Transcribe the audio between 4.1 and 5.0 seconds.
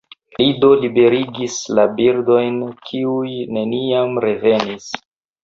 revenis.